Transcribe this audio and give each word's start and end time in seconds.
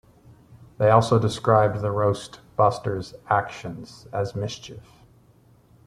They 0.79 0.89
also 0.89 1.19
described 1.19 1.79
the 1.83 1.91
Roast 1.91 2.39
Busters' 2.55 3.13
actions 3.29 4.07
as 4.11 4.33
"mischief". 4.35 5.03